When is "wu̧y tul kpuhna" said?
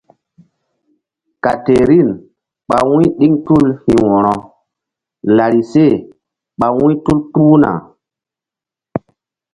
6.77-7.71